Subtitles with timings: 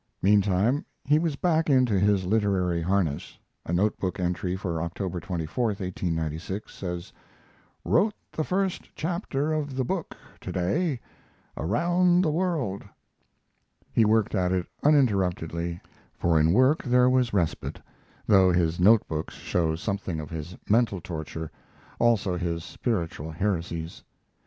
[0.19, 1.93] Meantime he was back into
[2.27, 7.13] literary harness; a notebook entry for October 24, 1896, says:
[7.85, 10.99] "Wrote the fist chapter of the book to day
[11.55, 12.81] 'Around the World'."
[13.91, 15.79] He worked at it uninterruptedly,
[16.17, 17.79] for in work; there was respite,
[18.25, 21.51] though his note books show something of his mental torture,
[21.99, 24.03] also his spiritual heresies.